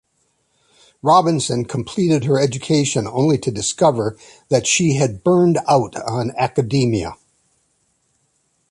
Robinson 1.03 1.63
completed 1.63 2.23
her 2.23 2.39
education 2.39 3.05
only 3.05 3.37
to 3.37 3.51
discover 3.51 4.17
that 4.49 4.65
she 4.65 4.95
had 4.95 5.23
"burned 5.23 5.59
out" 5.67 5.95
on 5.95 6.31
academia. 6.39 7.15